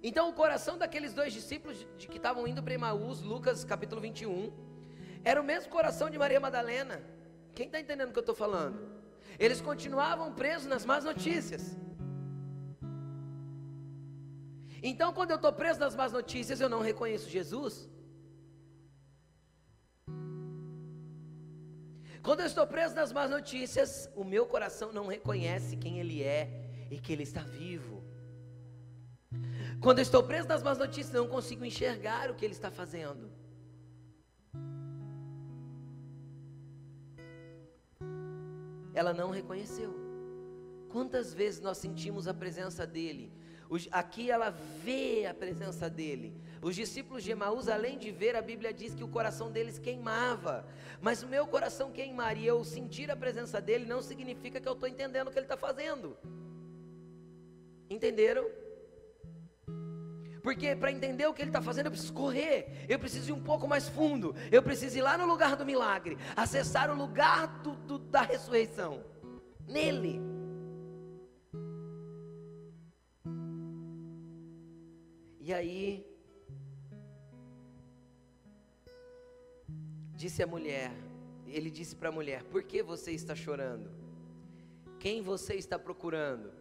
[0.00, 4.52] Então, o coração daqueles dois discípulos de que estavam indo para Emaús, Lucas capítulo 21,
[5.24, 7.02] era o mesmo coração de Maria Madalena.
[7.56, 8.78] Quem está entendendo o que eu estou falando?
[9.38, 11.62] Eles continuavam presos nas más notícias.
[14.82, 17.88] Então, quando eu estou preso nas más notícias, eu não reconheço Jesus.
[22.22, 26.42] Quando eu estou preso nas más notícias, o meu coração não reconhece quem Ele é
[26.90, 28.04] e que Ele está vivo.
[29.80, 33.30] Quando eu estou preso nas más notícias, não consigo enxergar o que Ele está fazendo.
[38.96, 39.94] Ela não reconheceu.
[40.88, 43.30] Quantas vezes nós sentimos a presença dEle
[43.90, 46.32] aqui ela vê a presença dele.
[46.62, 50.66] Os discípulos de Emaús, além de ver, a Bíblia diz que o coração deles queimava.
[51.00, 54.72] Mas o meu coração queimar e eu sentir a presença dele não significa que eu
[54.72, 56.16] estou entendendo o que ele está fazendo.
[57.90, 58.46] Entenderam?
[60.46, 63.42] Porque para entender o que ele está fazendo, eu preciso correr, eu preciso ir um
[63.42, 67.74] pouco mais fundo, eu preciso ir lá no lugar do milagre, acessar o lugar do,
[67.74, 69.02] do, da ressurreição,
[69.66, 70.20] nele.
[75.40, 76.06] E aí,
[80.14, 80.92] disse a mulher,
[81.48, 83.90] ele disse para a mulher: Por que você está chorando?
[85.00, 86.52] Quem você está procurando?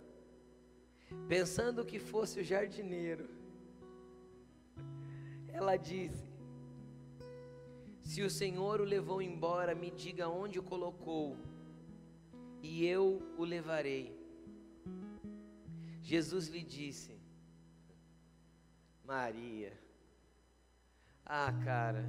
[1.27, 3.44] Pensando que fosse o jardineiro,
[5.55, 6.25] ela disse:
[8.01, 11.37] Se o Senhor o levou embora, me diga onde o colocou,
[12.61, 14.07] e eu o levarei.
[16.01, 17.13] Jesus lhe disse:
[19.03, 19.73] Maria.
[21.25, 22.05] Ah, cara.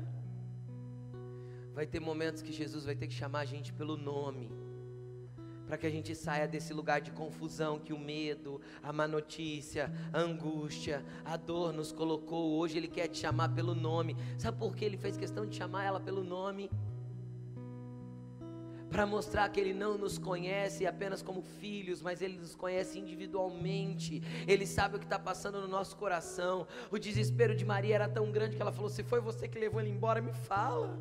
[1.73, 4.51] Vai ter momentos que Jesus vai ter que chamar a gente pelo nome.
[5.67, 9.93] Para que a gente saia desse lugar de confusão que o medo, a má notícia,
[10.13, 12.59] a angústia, a dor nos colocou.
[12.59, 14.17] Hoje Ele quer te chamar pelo nome.
[14.39, 16.71] Sabe por que Ele fez questão de chamar ela pelo nome?
[18.97, 24.23] para mostrar que Ele não nos conhece apenas como filhos, mas Ele nos conhece individualmente.
[24.47, 26.67] Ele sabe o que está passando no nosso coração.
[26.91, 29.81] O desespero de Maria era tão grande que ela falou: Se foi você que levou
[29.81, 30.97] ele embora, me fala.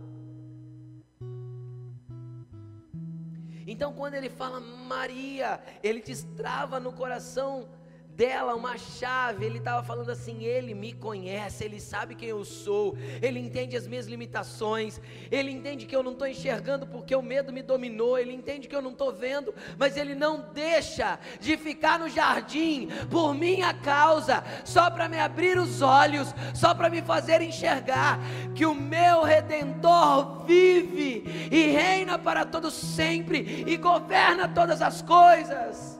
[3.67, 7.67] Então, quando ele fala Maria, ele destrava no coração
[8.15, 9.45] dela uma chave.
[9.45, 13.85] Ele estava falando assim: Ele me conhece, Ele sabe quem eu sou, Ele entende as
[13.85, 14.99] minhas limitações,
[15.29, 18.75] Ele entende que eu não estou enxergando porque o medo me dominou, Ele entende que
[18.75, 24.43] eu não estou vendo, mas Ele não deixa de ficar no jardim por minha causa,
[24.63, 28.19] só para me abrir os olhos, só para me fazer enxergar
[28.55, 35.97] que o meu redentor vive e reina para todos sempre e governa todas as coisas.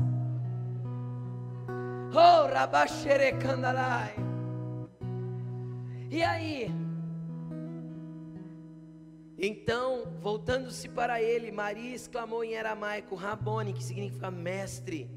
[2.18, 4.16] Oh, Rabaxere Candarai.
[6.10, 6.72] E aí?
[9.38, 15.10] Então, voltando-se para ele, Maria exclamou em aramaico, Rabone, que significa mestre.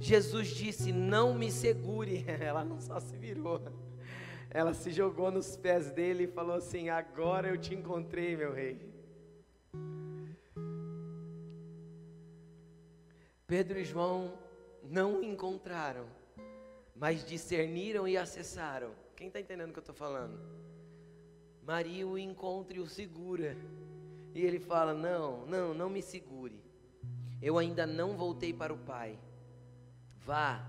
[0.00, 2.24] Jesus disse: Não me segure.
[2.42, 3.62] Ela não só se virou,
[4.50, 8.92] ela se jogou nos pés dele e falou assim: Agora eu te encontrei, meu rei.
[13.46, 14.32] Pedro e João
[14.82, 16.06] não o encontraram,
[16.94, 18.92] mas discerniram e acessaram.
[19.16, 20.38] Quem está entendendo o que eu estou falando?
[21.62, 23.56] Maria o encontra e o segura.
[24.34, 26.62] E ele fala: Não, não, não me segure.
[27.42, 29.18] Eu ainda não voltei para o Pai.
[30.24, 30.64] Vá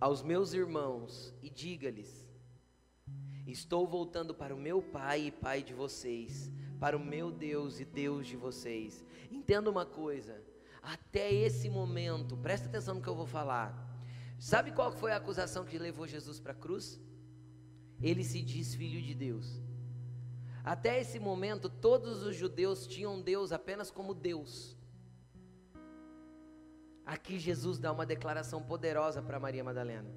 [0.00, 2.26] aos meus irmãos e diga-lhes:
[3.46, 7.84] Estou voltando para o meu Pai e Pai de vocês, para o meu Deus e
[7.84, 9.04] Deus de vocês.
[9.30, 10.42] Entenda uma coisa:
[10.82, 13.91] até esse momento, presta atenção no que eu vou falar.
[14.42, 17.00] Sabe qual foi a acusação que levou Jesus para a cruz?
[18.00, 19.62] Ele se diz filho de Deus.
[20.64, 24.76] Até esse momento, todos os judeus tinham Deus apenas como Deus.
[27.06, 30.10] Aqui Jesus dá uma declaração poderosa para Maria Madalena.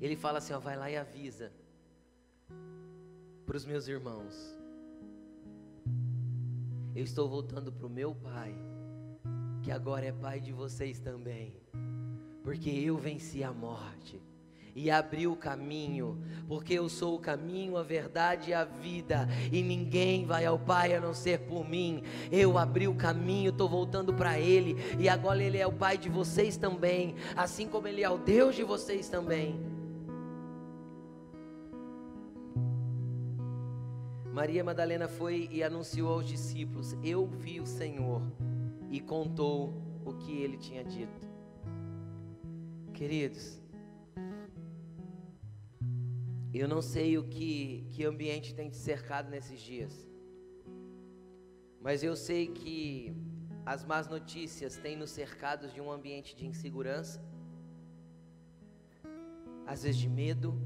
[0.00, 1.52] Ele fala assim: ó, vai lá e avisa
[3.44, 4.32] para os meus irmãos.
[6.94, 8.54] Eu estou voltando para o meu Pai,
[9.64, 11.65] que agora é Pai de vocês também,
[12.46, 14.22] porque eu venci a morte
[14.72, 19.64] e abriu o caminho, porque eu sou o caminho, a verdade e a vida, e
[19.64, 22.04] ninguém vai ao Pai a não ser por mim.
[22.30, 26.08] Eu abri o caminho, estou voltando para Ele, e agora Ele é o Pai de
[26.08, 29.58] vocês também, assim como Ele é o Deus de vocês também.
[34.32, 38.22] Maria Madalena foi e anunciou aos discípulos: Eu vi o Senhor,
[38.88, 39.74] e contou
[40.04, 41.35] o que ele tinha dito.
[42.96, 43.60] Queridos,
[46.54, 50.08] eu não sei o que, que ambiente tem te cercado nesses dias,
[51.78, 53.14] mas eu sei que
[53.66, 57.22] as más notícias têm nos cercados de um ambiente de insegurança,
[59.66, 60.58] às vezes de medo,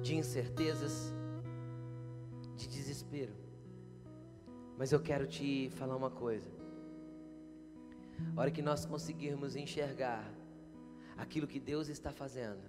[0.00, 1.12] de incertezas,
[2.54, 3.34] de desespero.
[4.76, 6.48] Mas eu quero te falar uma coisa.
[8.36, 10.37] A hora que nós conseguirmos enxergar
[11.18, 12.62] aquilo que Deus está fazendo,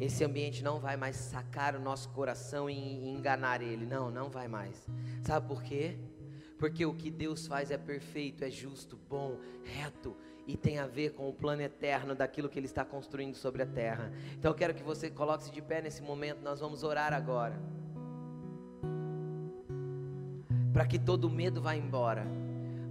[0.00, 3.84] esse ambiente não vai mais sacar o nosso coração e enganar ele.
[3.84, 4.88] Não, não vai mais.
[5.22, 5.98] Sabe por quê?
[6.58, 11.12] Porque o que Deus faz é perfeito, é justo, bom, reto e tem a ver
[11.12, 14.10] com o plano eterno daquilo que Ele está construindo sobre a terra.
[14.38, 17.60] Então eu quero que você coloque-se de pé nesse momento, nós vamos orar agora.
[20.72, 22.26] Para que todo medo vá embora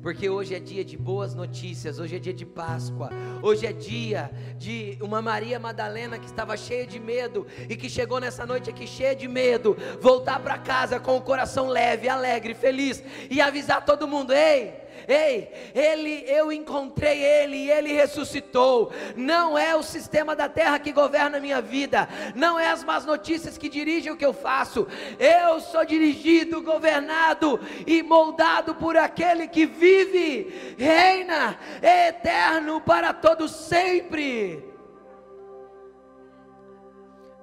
[0.02, 3.10] porque hoje é dia de boas notícias, hoje é dia de Páscoa,
[3.42, 8.20] hoje é dia de uma Maria Madalena que estava cheia de medo e que chegou
[8.20, 13.04] nessa noite aqui cheia de medo, voltar para casa com o coração leve, alegre, feliz
[13.30, 14.74] e avisar todo mundo: ei,
[15.08, 18.92] Ei, ele, eu encontrei ele e ele ressuscitou.
[19.16, 23.06] Não é o sistema da terra que governa a minha vida, não é as más
[23.06, 24.88] notícias que dirigem o que eu faço.
[25.20, 33.52] Eu sou dirigido, governado e moldado por aquele que vive, reina, é eterno para todos
[33.52, 34.64] sempre.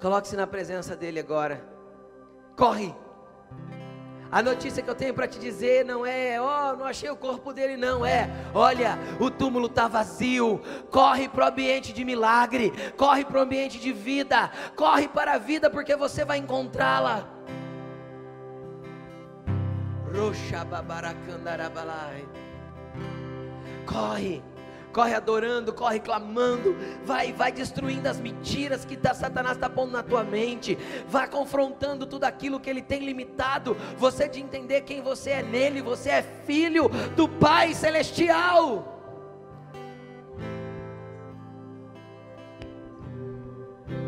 [0.01, 1.65] Coloque-se na presença dele agora.
[2.57, 3.06] Corre.
[4.37, 7.16] A notícia que eu tenho para te dizer não é, ó, oh, não achei o
[7.16, 8.28] corpo dele, não é.
[8.53, 10.61] Olha, o túmulo está vazio.
[10.91, 15.39] Corre para o ambiente de milagre, corre para o ambiente de vida, corre para a
[15.39, 17.26] vida porque você vai encontrá-la.
[23.87, 24.43] Corre
[24.97, 26.75] corre adorando, corre clamando,
[27.05, 32.07] vai, vai destruindo as mentiras que tá, Satanás está pondo na tua mente, vai confrontando
[32.07, 36.23] tudo aquilo que ele tem limitado, você de entender quem você é nele, você é
[36.23, 38.95] filho do Pai Celestial.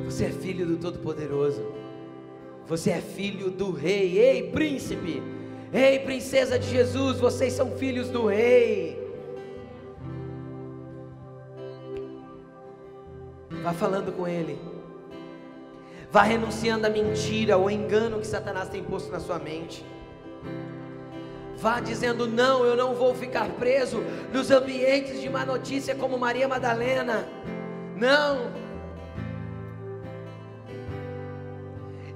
[0.07, 1.67] Você é filho do Todo-Poderoso.
[2.67, 4.19] Você é filho do Rei.
[4.19, 5.23] Ei, príncipe.
[5.71, 7.21] Ei, princesa de Jesus.
[7.21, 9.08] Vocês são filhos do Rei.
[13.69, 14.59] Vá falando com Ele.
[16.11, 19.85] Vá renunciando à mentira, ao engano que Satanás tem posto na sua mente.
[21.59, 24.03] Vá dizendo: Não, eu não vou ficar preso
[24.33, 27.29] nos ambientes de má notícia como Maria Madalena.
[27.95, 28.51] Não.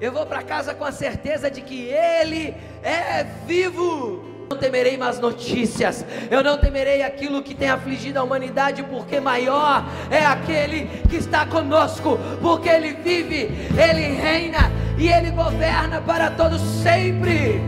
[0.01, 5.19] Eu vou para casa com a certeza de que Ele é vivo não temerei más
[5.19, 11.17] notícias, eu não temerei aquilo que tem afligido a humanidade, porque maior é aquele que
[11.17, 17.63] está conosco, porque Ele vive, Ele reina e Ele governa para todos sempre.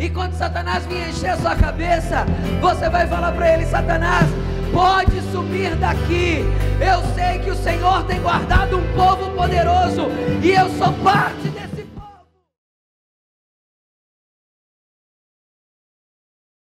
[0.00, 2.26] E quando Satanás vir encher sua cabeça,
[2.60, 4.26] você vai falar para ele: Satanás,
[4.72, 6.42] pode sumir daqui.
[6.80, 10.08] Eu sei que o Senhor tem guardado um povo poderoso
[10.42, 11.69] e eu sou parte desse